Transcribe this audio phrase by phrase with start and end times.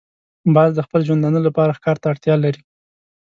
[0.55, 2.61] باز د خپل ژوندانه لپاره ښکار ته اړتیا لري